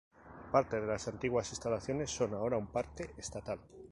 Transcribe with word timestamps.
Parte 0.51 0.81
de 0.81 0.87
las 0.87 1.07
antiguas 1.07 1.51
instalaciones 1.51 2.09
son 2.09 2.33
ahora 2.33 2.57
un 2.57 2.65
parque 2.71 3.13
estatal. 3.19 3.59